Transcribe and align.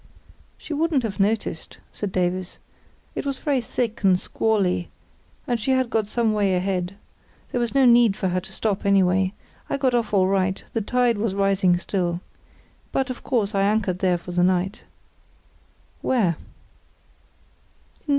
"She 0.57 0.73
wouldn't 0.73 1.03
have 1.03 1.19
noticed," 1.19 1.77
said 1.93 2.11
Davies. 2.11 2.57
"It 3.13 3.23
was 3.23 3.37
very 3.37 3.61
thick 3.61 4.01
and 4.01 4.19
squally—and 4.19 5.59
she 5.59 5.69
had 5.73 5.91
got 5.91 6.07
some 6.07 6.33
way 6.33 6.55
ahead. 6.55 6.95
There 7.51 7.61
was 7.61 7.75
no 7.75 7.85
need 7.85 8.17
for 8.17 8.29
her 8.29 8.39
to 8.41 8.51
stop, 8.51 8.83
anyway. 8.83 9.31
I 9.69 9.77
got 9.77 9.93
off 9.93 10.11
all 10.11 10.25
right; 10.25 10.63
the 10.73 10.81
tide 10.81 11.19
was 11.19 11.35
rising 11.35 11.77
still. 11.77 12.19
But, 12.91 13.11
of 13.11 13.21
course, 13.21 13.53
I 13.53 13.61
anchored 13.61 13.99
there 13.99 14.17
for 14.17 14.31
the 14.31 14.41
night." 14.41 14.85
"Where?" 16.01 16.35